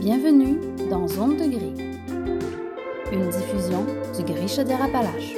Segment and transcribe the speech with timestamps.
[0.00, 0.58] Bienvenue
[0.88, 1.74] dans Zone de Gris,
[3.12, 3.84] une diffusion
[4.16, 5.34] du Gris Chaudière-Appalaches.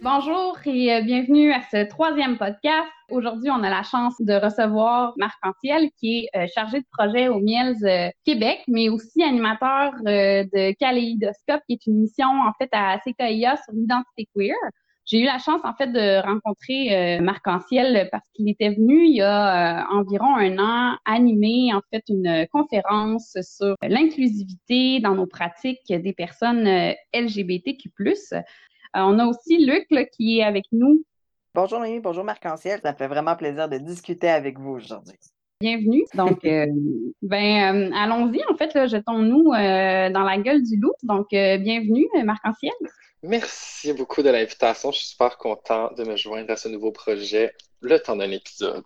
[0.00, 2.88] Bonjour et euh, bienvenue à ce troisième podcast.
[3.10, 7.26] Aujourd'hui, on a la chance de recevoir Marc Anciel, qui est euh, chargé de projet
[7.26, 12.68] au Miels euh, Québec, mais aussi animateur de Kaléidoscope, qui est une mission en fait
[12.70, 14.54] à CKIA sur l'identité queer.
[15.04, 19.16] J'ai eu la chance en fait de rencontrer Marc Anciel parce qu'il était venu il
[19.16, 25.92] y a environ un an animer en fait une conférence sur l'inclusivité dans nos pratiques
[25.92, 26.68] des personnes
[27.12, 27.90] LGBTQ+.
[28.96, 31.02] Euh, on a aussi Luc qui est avec nous.
[31.54, 32.80] Bonjour Noémie, bonjour Marc-Anciel.
[32.82, 35.16] Ça fait vraiment plaisir de discuter avec vous aujourd'hui.
[35.60, 36.04] Bienvenue.
[36.14, 36.66] Donc, euh,
[37.22, 38.42] ben, euh, allons-y.
[38.50, 40.92] En fait, jetons-nous dans la gueule du loup.
[41.02, 42.72] Donc, bienvenue, Marc-Anciel.
[43.22, 44.90] Merci beaucoup de l'invitation.
[44.92, 48.84] Je suis super content de me joindre à ce nouveau projet, le temps d'un épisode.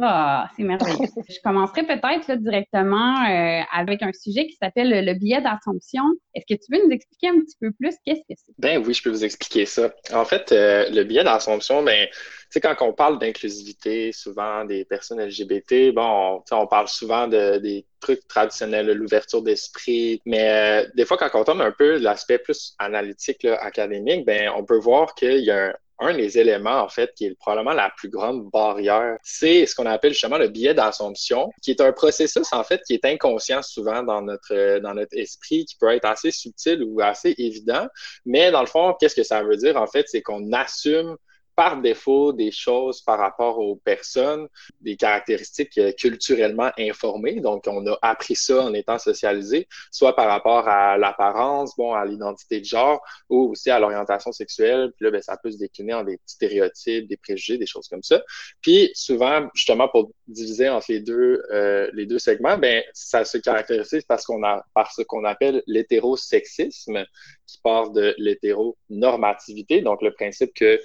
[0.00, 0.96] Ah, c'est merveilleux.
[1.28, 6.02] Je commencerai peut-être directement euh, avec un sujet qui s'appelle le billet d'Assomption.
[6.34, 8.54] Est-ce que tu veux nous expliquer un petit peu plus qu'est-ce que c'est?
[8.58, 9.92] Ben oui, je peux vous expliquer ça.
[10.12, 12.08] En fait, euh, le billet d'Assomption, ben,
[12.52, 17.86] tu quand on parle d'inclusivité, souvent des personnes LGBT, bon, on, parle souvent de, des
[18.00, 20.50] trucs traditionnels, l'ouverture d'esprit, mais
[20.84, 24.78] euh, des fois, quand on tombe un peu l'aspect plus analytique, académique, ben, on peut
[24.78, 28.08] voir qu'il y a un, un des éléments, en fait, qui est probablement la plus
[28.08, 32.64] grande barrière, c'est ce qu'on appelle justement le biais d'assomption, qui est un processus, en
[32.64, 36.82] fait, qui est inconscient souvent dans notre, dans notre esprit, qui peut être assez subtil
[36.84, 37.86] ou assez évident.
[38.24, 41.16] Mais dans le fond, qu'est-ce que ça veut dire, en fait, c'est qu'on assume
[41.56, 44.48] par défaut des choses par rapport aux personnes,
[44.80, 47.40] des caractéristiques euh, culturellement informées.
[47.40, 52.04] Donc, on a appris ça en étant socialisé, soit par rapport à l'apparence, bon, à
[52.04, 54.92] l'identité de genre, ou aussi à l'orientation sexuelle.
[54.96, 58.02] Puis là, ben, ça peut se décliner en des stéréotypes, des préjugés, des choses comme
[58.02, 58.22] ça.
[58.62, 63.38] Puis souvent, justement, pour diviser entre les deux, euh, les deux segments, ben, ça se
[63.38, 67.04] caractérise parce qu'on a, par ce qu'on appelle l'hétérosexisme,
[67.46, 70.80] qui part de l'hétéronormativité, donc le principe que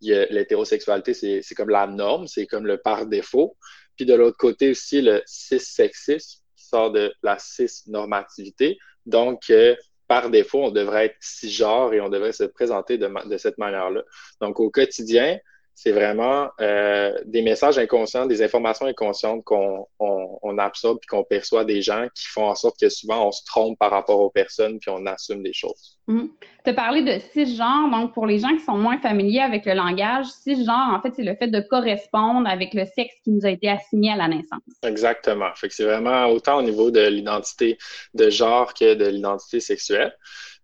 [0.00, 3.56] l'hétérosexualité, c'est comme la norme, c'est comme le par défaut.
[3.96, 8.78] Puis de l'autre côté aussi, le cis-sexisme qui sort de la cis-normativité.
[9.06, 9.74] Donc, euh,
[10.06, 14.02] par défaut, on devrait être cisgenre et on devrait se présenter de, de cette manière-là.
[14.40, 15.38] Donc, au quotidien,
[15.80, 21.64] c'est vraiment euh, des messages inconscients, des informations inconscientes qu'on on, absorbe et qu'on perçoit
[21.64, 24.80] des gens qui font en sorte que souvent on se trompe par rapport aux personnes
[24.80, 26.00] puis on assume des choses.
[26.08, 26.30] Mm-hmm.
[26.64, 29.74] Tu as parlé de cisgenre, donc pour les gens qui sont moins familiers avec le
[29.74, 33.50] langage, cisgenre, en fait, c'est le fait de correspondre avec le sexe qui nous a
[33.50, 34.62] été assigné à la naissance.
[34.82, 35.50] Exactement.
[35.54, 37.78] Fait que c'est vraiment autant au niveau de l'identité
[38.14, 40.12] de genre que de l'identité sexuelle.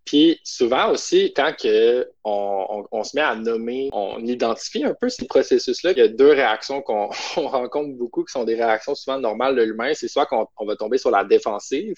[0.05, 5.09] Puis souvent aussi, quand que on, on, se met à nommer, on identifie un peu
[5.09, 5.91] ces processus-là.
[5.91, 9.63] Il y a deux réactions qu'on rencontre beaucoup, qui sont des réactions souvent normales de
[9.63, 9.93] l'humain.
[9.95, 11.95] C'est soit qu'on va tomber sur la défensive,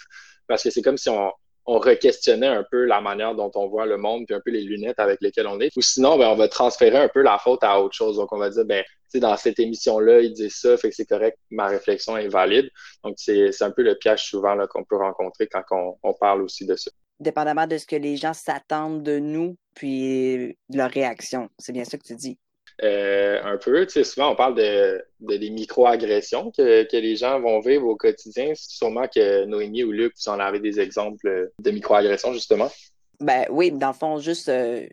[0.48, 1.34] parce que c'est comme si on,
[1.66, 4.62] on re-questionnait un peu la manière dont on voit le monde, puis un peu les
[4.62, 5.76] lunettes avec lesquelles on est.
[5.76, 8.16] Ou sinon, ben, on va transférer un peu la faute à autre chose.
[8.16, 8.86] Donc, on va dire, ben,
[9.16, 12.70] dans cette émission-là, il dit ça, fait que c'est correct, ma réflexion est valide.
[13.04, 16.66] Donc, c'est un peu le piège souvent qu'on peut rencontrer quand on, on parle aussi
[16.66, 21.50] de ça dépendamment de ce que les gens s'attendent de nous, puis de leur réaction.
[21.58, 22.38] C'est bien ça que tu dis.
[22.84, 27.40] Euh, un peu, tu sais, souvent on parle de, des micro-agressions que, que, les gens
[27.40, 28.54] vont vivre au quotidien.
[28.56, 32.70] Sûrement que Noémie ou Luc, vous en avez des exemples de micro-agressions, justement.
[33.20, 34.86] Ben oui, dans le fond, juste euh,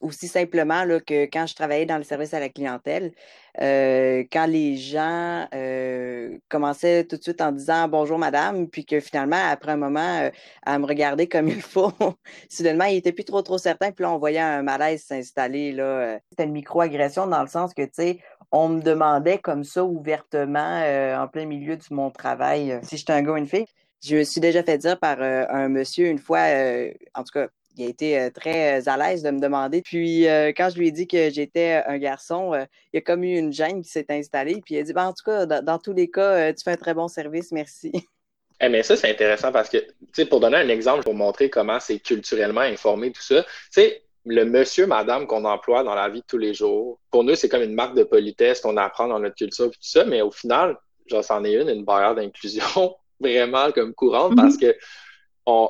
[0.00, 3.12] aussi simplement là, que quand je travaillais dans le service à la clientèle,
[3.60, 9.00] euh, quand les gens euh, commençaient tout de suite en disant bonjour madame, puis que
[9.00, 10.30] finalement, après un moment, euh,
[10.64, 11.92] à me regarder comme il faut,
[12.48, 15.72] soudainement, il était plus trop trop certain, puis là, on voyait un malaise s'installer.
[15.72, 16.18] là.
[16.30, 18.18] C'était une micro-agression dans le sens que, tu sais,
[18.52, 20.82] on me demandait comme ça ouvertement,
[21.18, 23.66] en plein milieu de mon travail, si j'étais un gars ou une fille.
[24.04, 26.40] Je me suis déjà fait dire par un monsieur une fois,
[27.14, 29.82] en tout cas, il a été euh, très euh, à l'aise de me demander.
[29.82, 33.24] Puis euh, quand je lui ai dit que j'étais un garçon, il y a comme
[33.24, 34.60] eu une gêne qui s'est installée.
[34.64, 36.76] Puis il a dit ben, en tout cas, dans, tous les cas, tu fais un
[36.76, 37.92] très bon service, merci.
[38.64, 41.50] Eh, mais ça, c'est intéressant parce que, tu sais, pour donner un exemple, pour montrer
[41.50, 46.08] comment c'est culturellement informé, tout ça, tu sais, le monsieur, madame qu'on emploie dans la
[46.08, 49.08] vie de tous les jours, pour nous, c'est comme une marque de politesse qu'on apprend
[49.08, 50.76] dans notre culture, tout ça, mais au final,
[51.08, 54.74] genre, c'en est une, une barrière d'inclusion vraiment comme courante parce mm-hmm.
[54.74, 54.78] que
[55.46, 55.68] on,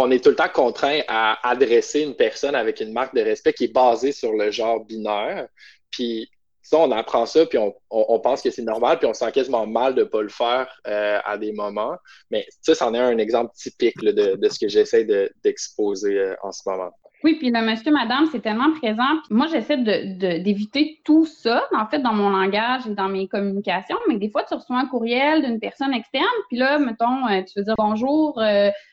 [0.00, 3.52] on est tout le temps contraint à adresser une personne avec une marque de respect
[3.52, 5.46] qui est basée sur le genre binaire.
[5.90, 6.30] Puis
[6.62, 9.94] ça, on apprend ça, puis on, pense que c'est normal, puis on sent quasiment mal
[9.94, 11.96] de ne pas le faire euh, à des moments.
[12.30, 15.04] Mais ça, c'en est un exemple typique de, ce que j'essaie
[15.44, 16.90] d'exposer euh, en ce moment.
[17.22, 19.20] Oui, puis le monsieur, madame, c'est tellement présent.
[19.28, 23.98] moi, j'essaie d'éviter tout ça, en fait, dans mon langage et dans mes communications.
[24.08, 27.58] Mais des fois, tu reçois un courriel d'une personne externe, puis là, mettons, euh, tu
[27.58, 28.40] veux dire bonjour,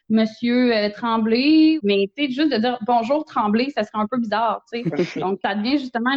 [0.10, 4.18] Monsieur euh, Tremblay, mais tu sais, juste de dire bonjour Tremblay, ça serait un peu
[4.18, 5.20] bizarre, tu sais.
[5.20, 6.12] Donc, ça devient justement,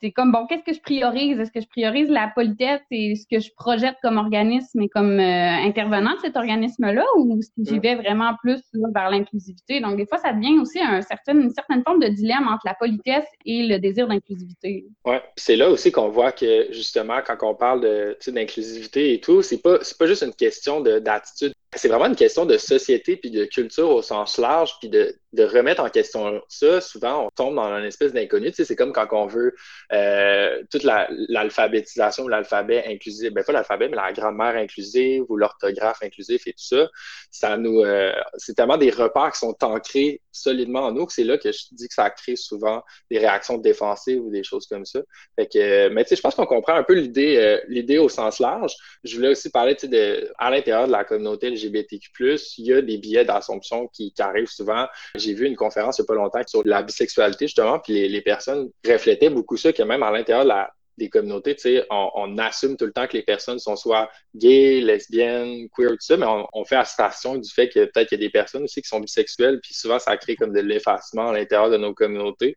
[0.00, 1.38] c'est comme, bon, qu'est-ce que je priorise?
[1.38, 5.18] Est-ce que je priorise la politesse et ce que je projette comme organisme et comme
[5.18, 8.60] euh, intervenant de cet organisme-là ou si j'y vais vraiment plus
[8.94, 9.80] vers l'inclusivité?
[9.80, 12.74] Donc, des fois, ça devient aussi un certain, une certaine forme de dilemme entre la
[12.74, 14.84] politesse et le désir d'inclusivité.
[15.06, 19.42] Oui, c'est là aussi qu'on voit que, justement, quand on parle de, d'inclusivité et tout,
[19.42, 23.30] c'est pas, c'est pas juste une question d'attitude c'est vraiment une question de société puis
[23.30, 26.80] de culture au sens large, puis de, de remettre en question ça.
[26.80, 28.50] Souvent, on tombe dans une espèce d'inconnu.
[28.50, 29.54] Tu sais, c'est comme quand on veut
[29.92, 36.02] euh, toute l'alphabétisation ou l'alphabet inclusif, ben pas l'alphabet, mais la grammaire inclusive ou l'orthographe
[36.02, 36.88] inclusif et tout ça.
[37.30, 41.24] Ça nous, euh, c'est tellement des repères qui sont ancrés solidement en nous que c'est
[41.24, 44.84] là que je dis que ça crée souvent des réactions défensives ou des choses comme
[44.84, 45.00] ça.
[45.36, 48.08] Fait que, mais tu sais, je pense qu'on comprend un peu l'idée, euh, l'idée au
[48.08, 48.74] sens large.
[49.04, 52.72] Je voulais aussi parler, tu sais, de, à l'intérieur de la communauté LGBTQ+, il y
[52.72, 54.86] a des billets d'assomption qui, qui, arrivent souvent.
[55.20, 58.08] J'ai vu une conférence il n'y a pas longtemps sur la bisexualité, justement, puis les,
[58.08, 60.70] les personnes reflétaient beaucoup ça, que même à l'intérieur la,
[61.00, 64.80] des communautés, tu sais, on, assume tout le temps que les personnes sont soit gays,
[64.80, 68.24] lesbiennes, queer, tout ça, mais on, on fait abstraction du fait que peut-être qu'il y
[68.24, 71.32] a des personnes aussi qui sont bisexuelles, puis souvent ça crée comme de l'effacement à
[71.32, 72.56] l'intérieur de nos communautés.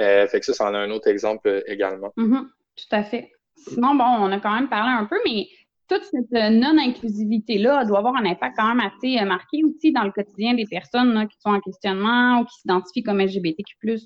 [0.00, 2.12] Euh, fait que ça, c'en a un autre exemple euh, également.
[2.16, 2.46] Mm-hmm.
[2.76, 3.30] tout à fait.
[3.56, 5.46] Sinon, bon, on a quand même parlé un peu, mais
[5.92, 10.04] toute cette euh, non-inclusivité-là doit avoir un impact quand même assez euh, marqué aussi dans
[10.04, 13.98] le quotidien des personnes qui sont en questionnement ou qui s'identifient comme LGBTQ+.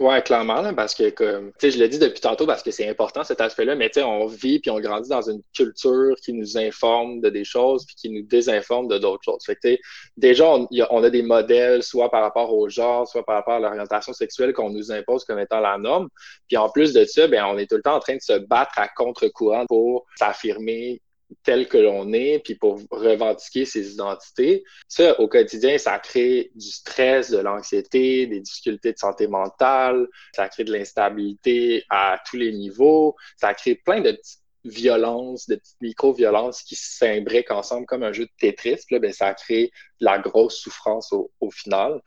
[0.00, 2.88] Ouais, clairement, parce que comme tu sais, je l'ai dit depuis tantôt parce que c'est
[2.88, 6.32] important cet aspect-là, mais tu sais, on vit puis on grandit dans une culture qui
[6.32, 9.44] nous informe de des choses puis qui nous désinforme de d'autres choses.
[9.44, 9.76] Fait que
[10.16, 13.58] déjà, on, on, a des modèles, soit par rapport au genre, soit par rapport à
[13.58, 16.08] l'orientation sexuelle qu'on nous impose comme étant la norme.
[16.46, 18.38] Puis en plus de ça, ben on est tout le temps en train de se
[18.38, 21.02] battre à contre-courant pour s'affirmer
[21.42, 24.64] tel que l'on est, puis pour revendiquer ses identités.
[24.88, 30.48] Ça, au quotidien, ça crée du stress, de l'anxiété, des difficultés de santé mentale, ça
[30.48, 35.80] crée de l'instabilité à tous les niveaux, ça crée plein de petites violences, de petites
[35.80, 38.80] micro-violences qui s'imbriquent ensemble comme un jeu de Tetris.
[38.90, 39.70] Là, ben, ça crée
[40.00, 42.00] de la grosse souffrance au, au final.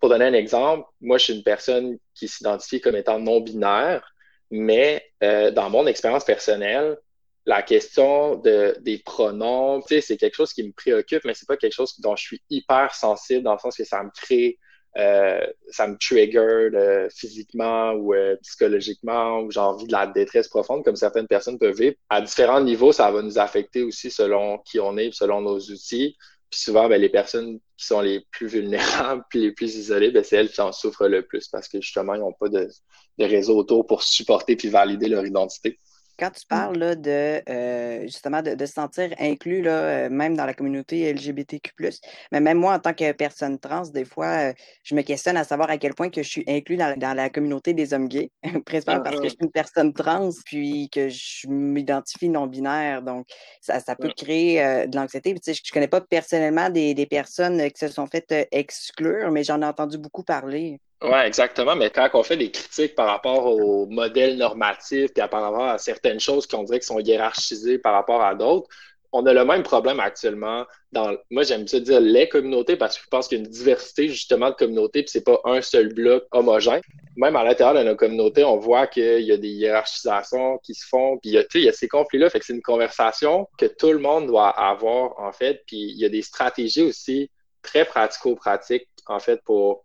[0.00, 4.14] Pour donner un exemple, moi, je suis une personne qui s'identifie comme étant non-binaire,
[4.50, 6.98] mais euh, dans mon expérience personnelle,
[7.46, 11.74] la question de, des pronoms, c'est quelque chose qui me préoccupe, mais c'est pas quelque
[11.74, 14.58] chose dont je suis hyper sensible dans le sens que ça me crée,
[14.96, 20.48] euh, ça me trigger euh, physiquement ou euh, psychologiquement ou j'ai envie de la détresse
[20.48, 21.96] profonde comme certaines personnes peuvent vivre.
[22.08, 26.16] À différents niveaux, ça va nous affecter aussi selon qui on est, selon nos outils.
[26.48, 30.24] Puis souvent, ben, les personnes qui sont les plus vulnérables puis les plus isolées, ben,
[30.24, 32.68] c'est elles qui en souffrent le plus parce que justement, ils n'ont pas de,
[33.18, 35.78] de réseau autour pour supporter puis valider leur identité.
[36.16, 40.46] Quand tu parles là, de euh, justement de, se sentir inclus, là, euh, même dans
[40.46, 41.72] la communauté LGBTQ,
[42.30, 44.52] mais même moi, en tant que personne trans, des fois, euh,
[44.84, 47.74] je me questionne à savoir à quel point que je suis inclus dans, la communauté
[47.74, 48.30] des hommes gays,
[48.64, 53.02] principalement parce que je suis une personne trans, puis que je m'identifie non-binaire.
[53.02, 53.26] Donc,
[53.60, 55.34] ça, ça peut créer de l'anxiété.
[55.34, 59.32] Tu sais, je, ne connais pas personnellement des, des personnes qui se sont faites exclure,
[59.32, 60.80] mais j'en ai entendu beaucoup parler.
[61.02, 61.76] Oui, exactement.
[61.76, 65.78] Mais quand on fait des critiques par rapport au modèle normatif, puis par rapport à
[65.78, 68.68] certaines choses qu'on dirait qui sont hiérarchisées par rapport à d'autres,
[69.16, 73.04] on a le même problème actuellement dans, moi j'aime ça dire les communautés parce que
[73.04, 75.94] je pense qu'il y a une diversité justement de communautés, puis c'est pas un seul
[75.94, 76.80] bloc homogène.
[77.16, 80.84] Même à l'intérieur de nos communautés, on voit qu'il y a des hiérarchisations qui se
[80.88, 83.46] font, puis il y a, il y a ces conflits-là, fait que c'est une conversation
[83.56, 87.30] que tout le monde doit avoir en fait, puis il y a des stratégies aussi
[87.62, 89.83] très pratico-pratiques en fait pour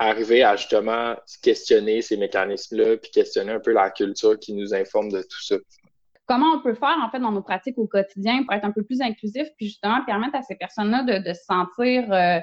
[0.00, 5.10] arriver à justement questionner ces mécanismes-là, puis questionner un peu la culture qui nous informe
[5.10, 5.56] de tout ça.
[6.26, 8.82] Comment on peut faire, en fait, dans nos pratiques au quotidien pour être un peu
[8.82, 12.38] plus inclusif, puis justement permettre à ces personnes-là de, se sentir euh,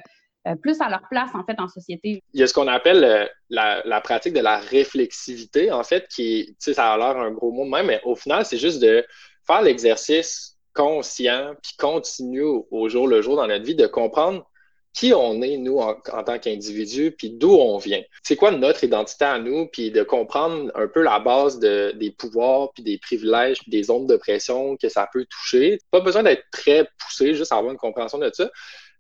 [0.48, 2.22] euh, plus à leur place, en fait, en société?
[2.34, 6.50] Il y a ce qu'on appelle euh, la, pratique de la réflexivité, en fait, qui,
[6.50, 8.82] tu sais, ça a l'air un gros mot de même, mais au final, c'est juste
[8.84, 9.04] de
[9.48, 14.46] faire l'exercice conscient, puis continue au jour le jour dans notre vie, de comprendre
[14.94, 18.02] qui on est, nous, en, tant qu'individu, puis d'où on vient.
[18.24, 22.12] C'est quoi notre identité à nous, puis de comprendre un peu la base de, des
[22.12, 25.80] pouvoirs, puis des privilèges, puis des zones de pression que ça peut toucher.
[25.92, 28.50] Pas besoin d'être très poussé, juste avoir une compréhension de ça.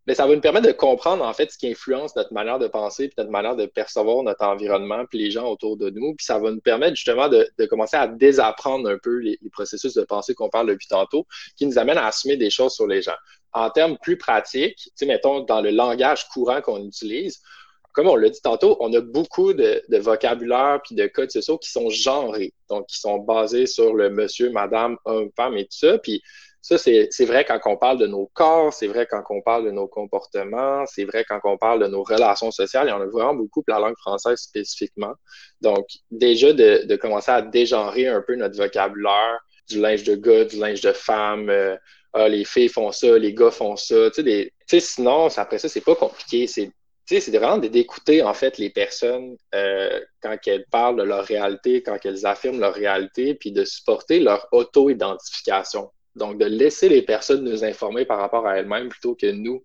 [0.08, 2.68] Mais ça va nous permettre de comprendre en fait ce qui influence notre manière de
[2.68, 6.16] penser, puis notre manière de percevoir notre environnement, puis les gens autour de nous.
[6.16, 9.94] Puis ça va nous permettre justement de, de commencer à désapprendre un peu les, processus
[9.94, 11.26] de pensée qu'on parle depuis tantôt,
[11.58, 13.16] qui nous amènent à assumer des choses sur les gens
[13.54, 17.42] en termes plus pratiques, mettons dans le langage courant qu'on utilise,
[17.98, 21.72] comme on l'a dit tantôt, on a beaucoup de, vocabulaire puis de codes sociaux qui
[21.72, 25.98] sont genrés, donc qui sont basés sur le monsieur, madame, homme, femme et tout ça.
[25.98, 26.22] Puis
[26.62, 29.72] ça, c'est vrai quand on parle de nos corps, c'est vrai quand on parle de
[29.72, 32.90] nos comportements, c'est vrai quand on parle de nos relations sociales.
[32.90, 35.14] Y en a vraiment beaucoup pour la langue française spécifiquement.
[35.62, 40.46] Donc, déjà de, de commencer à dégenrer un peu notre vocabulaire, du linge de gars,
[40.46, 41.76] du linge de femme, euh,
[42.14, 44.10] ah, les filles font ça, les gars font ça.
[44.12, 44.24] Tu
[44.66, 46.48] sais, sinon, après ça, c'est pas compliqué.
[46.48, 46.72] C'est
[47.10, 51.98] c'est vraiment d'écouter en fait les personnes euh, quand elles parlent de leur réalité, quand
[52.04, 55.90] elles affirment leur réalité, puis de supporter leur auto-identification.
[56.18, 59.64] Donc, de laisser les personnes nous informer par rapport à elles-mêmes plutôt que nous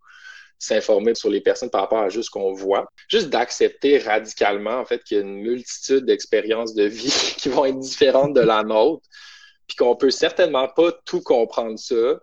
[0.59, 2.88] s'informer sur les personnes par rapport à juste ce qu'on voit.
[3.09, 7.64] Juste d'accepter radicalement, en fait, qu'il y a une multitude d'expériences de vie qui vont
[7.64, 9.02] être différentes de la nôtre,
[9.66, 12.21] puis qu'on peut certainement pas tout comprendre ça,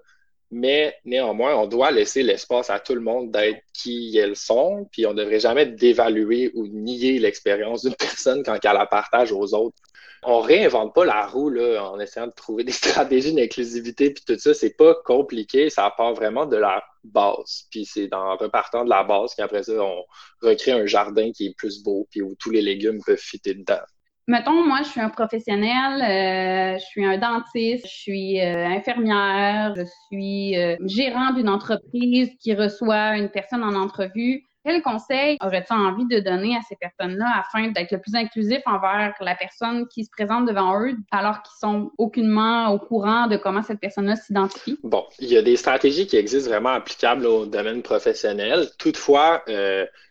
[0.51, 5.05] mais néanmoins, on doit laisser l'espace à tout le monde d'être qui elles sont, puis
[5.05, 9.53] on ne devrait jamais dévaluer ou nier l'expérience d'une personne quand elle la partage aux
[9.53, 9.77] autres.
[10.23, 14.39] On réinvente pas la roue là, en essayant de trouver des stratégies d'inclusivité, puis tout
[14.39, 17.67] ça, c'est pas compliqué, ça part vraiment de la base.
[17.71, 20.03] Puis c'est en repartant de la base qu'après ça, on
[20.41, 23.81] recrée un jardin qui est plus beau, puis où tous les légumes peuvent fitter dedans.
[24.29, 29.73] Mettons, moi, je suis un professionnel, euh, je suis un dentiste, je suis euh, infirmière,
[29.75, 34.43] je suis euh, gérant d'une entreprise qui reçoit une personne en entrevue.
[34.63, 39.15] Quel conseil aurais-tu envie de donner à ces personnes-là afin d'être le plus inclusif envers
[39.19, 43.63] la personne qui se présente devant eux alors qu'ils sont aucunement au courant de comment
[43.63, 44.77] cette personne-là s'identifie?
[44.83, 48.67] Bon, il y a des stratégies qui existent vraiment applicables au domaine professionnel.
[48.77, 49.43] Toutefois,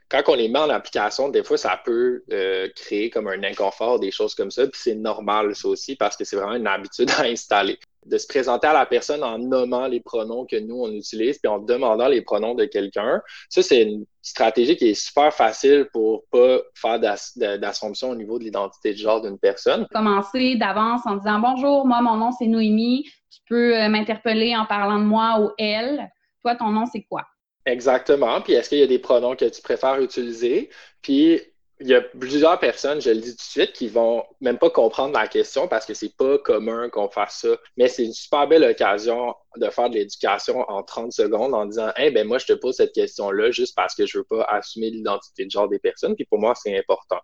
[0.08, 4.00] quand on les met en application, des fois, ça peut euh, créer comme un inconfort,
[4.00, 4.66] des choses comme ça.
[4.66, 7.78] Puis c'est normal, ça aussi, parce que c'est vraiment une habitude à installer.
[8.06, 11.48] De se présenter à la personne en nommant les pronoms que nous, on utilise, puis
[11.48, 13.20] en demandant les pronoms de quelqu'un.
[13.50, 18.44] Ça, c'est une stratégie qui est super facile pour pas faire d'assomption au niveau de
[18.44, 19.86] l'identité de genre d'une personne.
[19.92, 23.04] Commencer d'avance en disant Bonjour, moi, mon nom, c'est Noémie.
[23.30, 26.08] Tu peux euh, m'interpeller en parlant de moi ou elle.
[26.40, 27.24] Toi, ton nom, c'est quoi?
[27.68, 28.40] Exactement.
[28.40, 30.70] Puis est-ce qu'il y a des pronoms que tu préfères utiliser?
[31.02, 31.40] Puis
[31.80, 34.70] il y a plusieurs personnes, je le dis tout de suite, qui vont même pas
[34.70, 37.56] comprendre la question parce que c'est pas commun qu'on fasse ça.
[37.76, 41.92] Mais c'est une super belle occasion de faire de l'éducation en 30 secondes en disant
[41.98, 44.90] Eh ben moi, je te pose cette question-là juste parce que je veux pas assumer
[44.90, 46.16] l'identité de genre des personnes.
[46.16, 47.20] Puis pour moi, c'est important.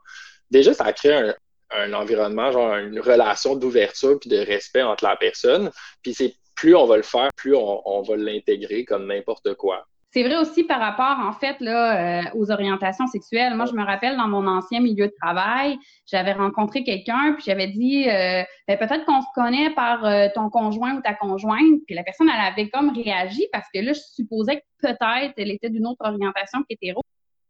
[0.50, 1.34] Déjà, ça crée
[1.70, 5.70] un, environnement, genre une relation d'ouverture puis de respect entre la personne.
[6.02, 9.86] Puis c'est plus on va le faire, plus on va l'intégrer comme n'importe quoi.
[10.14, 13.56] C'est vrai aussi par rapport, en fait, là, euh, aux orientations sexuelles.
[13.56, 17.66] Moi, je me rappelle dans mon ancien milieu de travail, j'avais rencontré quelqu'un, puis j'avais
[17.66, 21.80] dit euh, ben, peut-être qu'on se connaît par euh, ton conjoint ou ta conjointe.
[21.88, 25.50] Puis la personne, elle avait comme réagi parce que là, je supposais que peut-être elle
[25.50, 27.00] était d'une autre orientation qu'hétéro.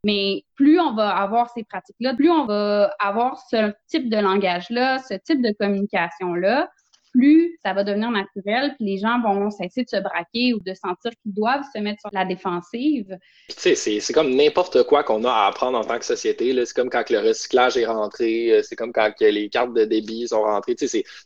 [0.06, 5.00] Mais plus on va avoir ces pratiques-là, plus on va avoir ce type de langage-là,
[5.00, 6.71] ce type de communication-là,
[7.14, 10.75] plus ça va devenir naturel, puis les gens vont cesser de se braquer ou de
[10.75, 13.16] sentir qu'ils doivent se mettre sur la défensive.
[13.49, 16.52] Tu sais, c'est comme n'importe quoi qu'on a à apprendre en tant que société.
[16.64, 20.28] C'est comme quand le recyclage est rentré, euh, c'est comme quand les cartes de débit
[20.28, 20.75] sont rentrées.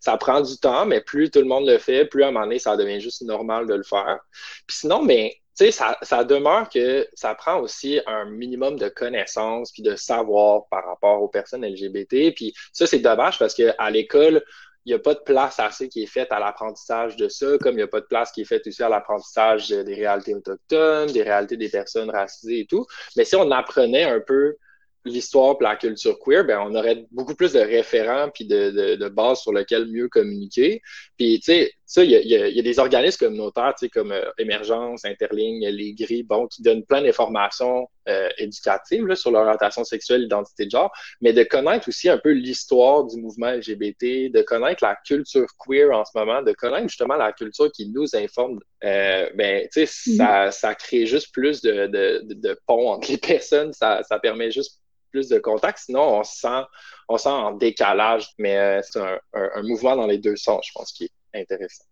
[0.01, 2.45] Ça prend du temps, mais plus tout le monde le fait, plus à un moment
[2.45, 4.21] donné, ça devient juste normal de le faire.
[4.67, 5.37] Puis sinon, mais
[5.71, 10.87] ça, ça, demeure que ça prend aussi un minimum de connaissances puis de savoir par
[10.87, 12.33] rapport aux personnes LGBT.
[12.35, 14.45] Puis ça, c'est dommage parce qu'à l'école,
[14.89, 17.75] il n'y a pas de place assez qui est faite à l'apprentissage de ça, comme
[17.75, 21.13] il n'y a pas de place qui est faite aussi à l'apprentissage des réalités autochtones,
[21.13, 22.87] des réalités des personnes racisées et tout.
[23.15, 24.57] Mais si on apprenait un peu
[25.05, 28.95] l'histoire et la culture queer, ben, on aurait beaucoup plus de référents puis de, de,
[28.95, 30.81] de bases sur lesquelles mieux communiquer.
[31.19, 34.13] Puis, tu sais, ça, il y a, y a, des organismes communautaires, tu sais, comme
[34.13, 39.85] euh, Émergence, Interligne, Les Gris, bon, qui donnent plein d'informations euh, éducatives là, sur l'orientation
[39.85, 40.93] sexuelle, l'identité de genre,
[41.23, 45.91] mais de connaître aussi un peu l'histoire du mouvement LGBT, de connaître la culture queer
[45.91, 50.11] en ce moment, de connaître justement la culture qui nous informe, euh, ben, tu sais,
[50.11, 50.17] mm-hmm.
[50.19, 54.51] ça, ça crée juste plus de, de, de, ponts entre les personnes, ça, ça permet
[54.51, 55.79] juste plus de contact.
[55.79, 56.65] Sinon, on se sent,
[57.09, 58.29] on sent en décalage.
[58.37, 61.85] Mais euh, c'est un, un, mouvement dans les deux sens, je pense, qui est intéressant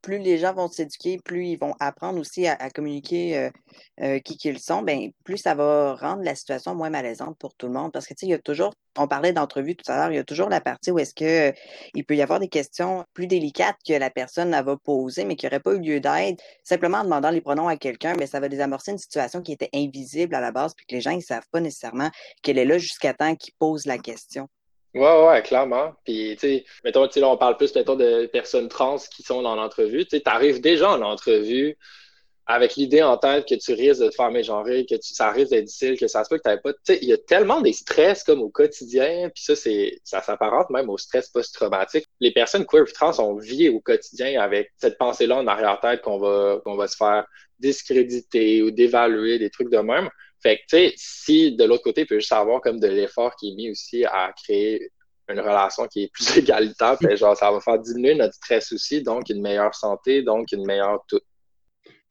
[0.00, 3.50] plus les gens vont s'éduquer, plus ils vont apprendre aussi à, communiquer euh,
[4.00, 7.66] euh, qui qu'ils sont, ben, plus ça va rendre la situation moins malaisante pour tout
[7.66, 7.92] le monde.
[7.92, 10.16] Parce que, tu sais, il y a toujours, on parlait d'entrevue tout à l'heure, il
[10.16, 11.52] y a toujours la partie où est-ce que
[11.94, 15.46] il peut y avoir des questions plus délicates que la personne va poser, mais qui
[15.46, 16.42] n'aurait pas eu lieu d'être.
[16.64, 19.70] Simplement en demandant les pronoms à quelqu'un, ben, ça va désamorcer une situation qui était
[19.74, 22.10] invisible à la base, puis que les gens, ils savent pas nécessairement
[22.42, 24.48] qu'elle est là jusqu'à temps qu'ils posent la question.
[24.94, 25.94] Ouais, ouais, clairement.
[26.04, 29.40] Puis, tu sais, mettons, tu là, on parle plus, mettons, de personnes trans qui sont
[29.42, 30.04] dans l'entrevue.
[30.04, 31.76] Tu sais, arrives déjà en entrevue
[32.46, 35.50] avec l'idée en tête que tu risques de te faire mégenrer, que tu, ça risque
[35.50, 36.72] d'être difficile, que ça se peut que tu pas.
[36.72, 40.22] Tu sais, il y a tellement des stress comme au quotidien, puis ça, c'est ça
[40.22, 42.06] s'apparente même au stress post-traumatique.
[42.18, 46.18] Les personnes queer et trans ont vie au quotidien avec cette pensée-là en arrière-tête qu'on
[46.18, 47.26] va, qu'on va se faire
[47.60, 50.10] discréditer ou d'évaluer, des trucs de même.
[50.42, 53.34] Fait que, tu sais, si de l'autre côté, il peut juste avoir comme de l'effort
[53.36, 54.90] qui est mis aussi à créer
[55.28, 59.28] une relation qui est plus égalitaire, genre, ça va faire diminuer notre stress aussi, donc
[59.28, 61.20] une meilleure santé, donc une meilleure tout.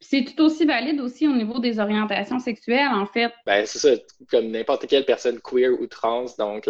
[0.02, 3.32] C'est tout aussi valide aussi au niveau des orientations sexuelles, en fait.
[3.44, 3.90] Ben, c'est ça,
[4.30, 6.66] comme n'importe quelle personne queer ou trans, donc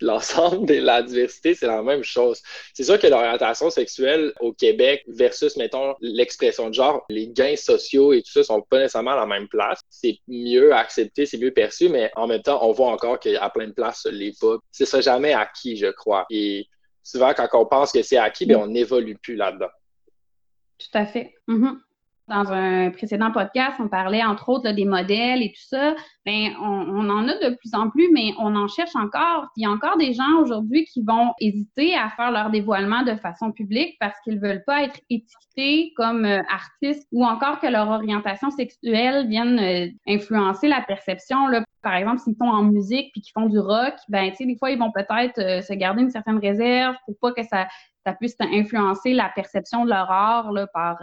[0.00, 2.42] l'ensemble de la diversité, c'est la même chose.
[2.74, 8.12] C'est sûr que l'orientation sexuelle au Québec versus, mettons, l'expression de genre, les gains sociaux
[8.12, 9.80] et tout ça sont pas nécessairement à la même place.
[9.88, 13.68] C'est mieux accepté, c'est mieux perçu, mais en même temps, on voit encore qu'à plein
[13.68, 14.56] de places, ce l'est pas.
[14.70, 16.26] C'est ça jamais acquis, je crois.
[16.28, 16.66] Et
[17.02, 19.70] souvent, quand on pense que c'est acquis, ben, on n'évolue plus là-dedans.
[20.78, 21.34] Tout à fait.
[21.48, 21.78] Mm-hmm.
[22.26, 25.94] Dans un précédent podcast, on parlait entre autres des modèles et tout ça.
[26.24, 29.48] Ben, on, en a de plus en plus, mais on en cherche encore.
[29.58, 33.14] Il y a encore des gens aujourd'hui qui vont hésiter à faire leur dévoilement de
[33.16, 37.90] façon publique parce qu'ils veulent pas être étiquetés comme euh, artistes ou encore que leur
[37.90, 41.46] orientation sexuelle vienne euh, influencer la perception.
[41.48, 41.62] Là.
[41.82, 44.56] Par exemple, s'ils font en musique puis qu'ils font du rock, ben tu sais, des
[44.56, 47.68] fois ils vont peut-être euh, se garder une certaine réserve pour pas que ça
[48.06, 50.98] ça puisse influencer la perception de leur art là, par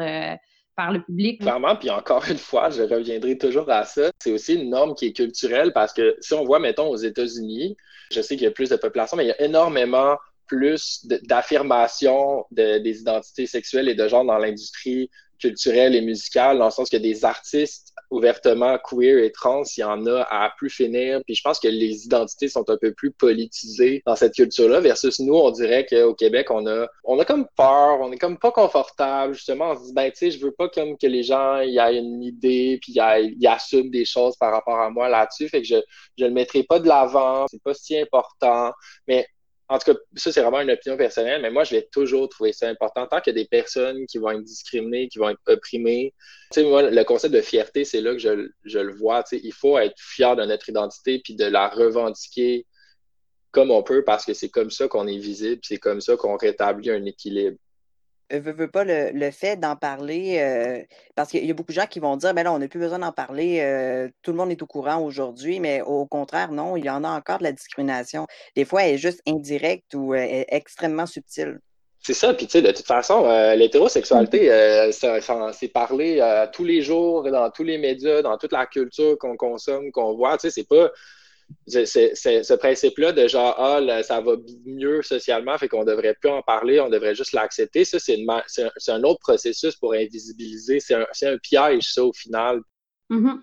[0.76, 1.42] par le public.
[1.42, 4.12] Clairement, puis encore une fois, je reviendrai toujours à ça.
[4.22, 7.78] C'est aussi une norme qui est culturelle parce que si on voit, mettons, aux États-Unis,
[8.12, 12.46] je sais qu'il y a plus de population, mais il y a énormément plus d'affirmation
[12.52, 15.10] des identités sexuelles et de genre dans l'industrie
[15.42, 19.84] culturelle et musicale, dans le sens que des artistes ouvertement queer et trans, il y
[19.84, 21.22] en a à plus finir.
[21.26, 25.20] Puis je pense que les identités sont un peu plus politisées dans cette culture-là, versus
[25.20, 28.52] nous, on dirait qu'au Québec, on a, on a comme peur, on est comme pas
[28.52, 29.34] confortable.
[29.34, 31.78] Justement, on se dit, ben, tu sais, je veux pas comme que les gens y
[31.78, 35.48] aient une idée, puis ils assument des choses par rapport à moi là-dessus.
[35.48, 35.78] Fait que je,
[36.18, 38.72] je le mettrai pas de l'avant, c'est pas si important.
[39.08, 39.26] Mais
[39.72, 42.52] en tout cas, ça, c'est vraiment une opinion personnelle, mais moi, je vais toujours trouver
[42.52, 43.08] ça important.
[43.08, 46.14] Tant qu'il y a des personnes qui vont être discriminées, qui vont être opprimées,
[46.52, 49.24] tu sais, moi, le concept de fierté, c'est là que je, je le vois.
[49.24, 52.66] Tu sais, il faut être fier de notre identité puis de la revendiquer
[53.52, 56.36] comme on peut parce que c'est comme ça qu'on est visible, c'est comme ça qu'on
[56.36, 57.58] rétablit un équilibre.
[58.34, 60.82] Euh, veux, veux pas le, fait d'en parler, euh,
[61.16, 62.80] parce qu'il y a beaucoup de gens qui vont dire, ben là, on n'a plus
[62.80, 66.78] besoin d'en parler, euh, tout le monde est au courant aujourd'hui, mais au contraire, non,
[66.78, 68.28] il y en a encore de la discrimination.
[68.56, 71.60] Des fois, elle est juste indirecte ou extrêmement subtile.
[72.04, 74.50] C'est ça, puis tu sais, de toute façon, l'hétérosexualité,
[74.92, 79.92] c'est parlé tous les jours, dans tous les médias, dans toute la culture qu'on consomme,
[79.92, 80.90] qu'on voit, tu sais, c'est pas
[81.68, 84.34] ce principe-là de genre, ah, ça va
[84.66, 89.04] mieux socialement, fait qu'on devrait plus en parler, on devrait juste l'accepter, ça, c'est un
[89.04, 90.80] autre processus pour invisibiliser.
[90.80, 92.62] C'est un, piège, ça, au final.
[93.10, 93.40] Mm-hmm.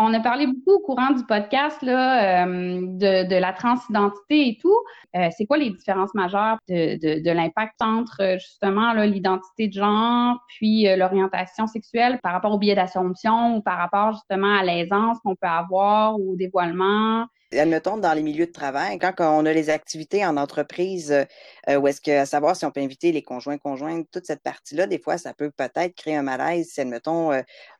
[0.00, 4.76] On a parlé beaucoup au courant du podcast là, euh, de, la transidentité et tout.
[5.16, 10.94] Euh, c'est quoi les différences majeures de, l'impact entre justement l'identité de genre puis euh,
[10.94, 15.48] l'orientation sexuelle par rapport au biais d'assomption ou par rapport justement à l'aisance qu'on peut
[15.48, 17.26] avoir ou au dévoilement?
[17.52, 21.14] Admettons, dans les milieux de travail, quand on a les activités en entreprise,
[21.66, 24.86] où est-ce que, à savoir si on peut inviter les conjoints, conjointes, toute cette partie-là,
[24.86, 27.30] des fois, ça peut peut-être créer un malaise si, admettons,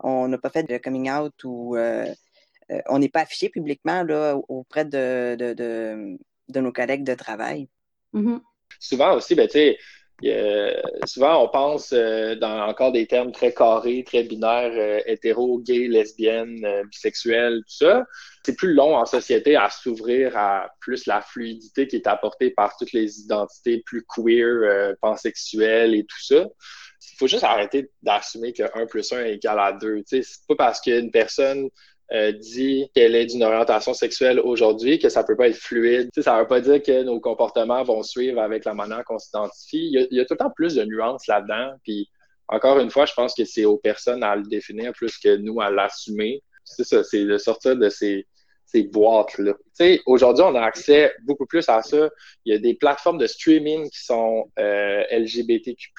[0.00, 1.76] on n'a pas fait de coming out ou
[2.86, 5.52] on n'est pas affiché publiquement là, auprès de, de,
[6.48, 7.68] de, nos collègues de travail.
[8.14, 8.40] Mm-hmm.
[8.78, 9.78] Souvent aussi, ben, tu sais,
[11.06, 15.86] souvent, on pense euh, dans encore des termes très carrés, très binaires, euh, hétéro, gay,
[15.86, 18.04] lesbienne, euh, bisexuel, tout ça.
[18.44, 22.76] C'est plus long en société à s'ouvrir à plus la fluidité qui est apportée par
[22.76, 26.46] toutes les identités plus queer, pansexuelles et tout ça.
[27.12, 30.02] Il faut juste arrêter d'assumer que 1 plus 1 égale à 2.
[30.06, 31.68] C'est pas parce qu'une personne
[32.12, 36.08] euh, dit qu'elle est d'une orientation sexuelle aujourd'hui, que ça peut pas être fluide.
[36.14, 39.90] Ça ça veut pas dire que nos comportements vont suivre avec la manière qu'on s'identifie.
[39.92, 41.72] Il, y a tout le temps plus de nuances là-dedans.
[41.84, 42.08] Puis
[42.48, 45.60] encore une fois, je pense que c'est aux personnes à le définir plus que nous
[45.60, 46.42] à l'assumer.
[46.64, 48.26] C'est ça, c'est de sortir de ces,
[48.64, 49.54] ces boîtes-là.
[50.06, 52.10] Aujourd'hui, on a accès beaucoup plus à ça.
[52.44, 55.92] Il y a des plateformes de streaming qui sont euh, LGBTQ+.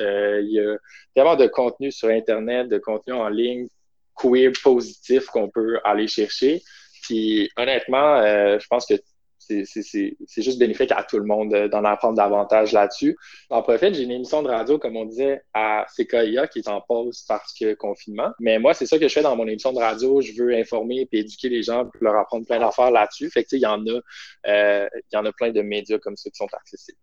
[0.00, 0.76] Euh, il y a
[1.14, 3.66] tellement de contenu sur Internet, de contenu en ligne
[4.14, 6.62] queer positif qu'on peut aller chercher.
[7.02, 8.94] Puis honnêtement, euh, je pense que
[9.38, 13.16] c'est juste bénéfique à tout le monde d'en apprendre davantage là-dessus.
[13.50, 16.80] En profite, j'ai une émission de radio, comme on disait, à CKIA qui est en
[16.80, 18.30] pause parce que confinement.
[18.40, 20.20] Mais moi, c'est ça que je fais dans mon émission de radio.
[20.20, 23.30] Je veux informer et éduquer les gens pour leur apprendre plein d'affaires là-dessus.
[23.30, 24.00] Fait que, il y en a,
[24.46, 26.98] euh, il y en a plein de médias comme ça qui sont accessibles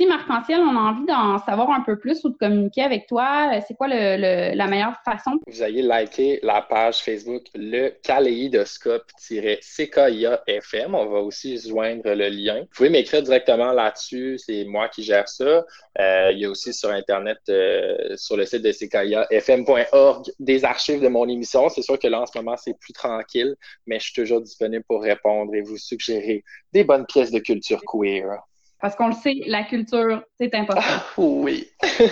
[0.00, 3.60] Si Marc-Anciel, on a envie d'en savoir un peu plus ou de communiquer avec toi,
[3.68, 5.32] c'est quoi la meilleure façon?
[5.46, 10.94] Vous ayez liké la page Facebook Le Kaléidoscope-CKIA-FM.
[10.94, 12.60] On va aussi joindre le lien.
[12.60, 14.38] Vous pouvez m'écrire directement là-dessus.
[14.38, 15.66] C'est moi qui gère ça.
[15.98, 21.02] Euh, il y a aussi sur Internet, euh, sur le site de CKIA-FM.org, des archives
[21.02, 21.68] de mon émission.
[21.68, 23.54] C'est sûr que là, en ce moment, c'est plus tranquille,
[23.86, 27.82] mais je suis toujours disponible pour répondre et vous suggérer des bonnes pièces de culture
[27.86, 28.40] queer.
[28.80, 30.82] Parce qu'on le sait, la culture, c'est important.
[30.84, 31.68] Ah, oui.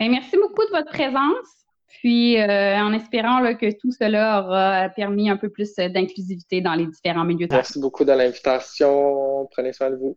[0.00, 1.46] Ben, merci beaucoup de votre présence.
[1.86, 6.86] Puis, euh, en espérant que tout cela aura permis un peu plus d'inclusivité dans les
[6.86, 9.48] différents milieux de Merci beaucoup de l'invitation.
[9.52, 10.16] Prenez soin de vous.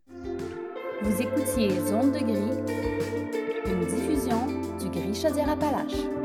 [1.04, 2.74] Vous écoutiez Zone de gris,
[3.68, 4.48] une diffusion
[4.82, 6.17] du Gris Chaudière Appalaches.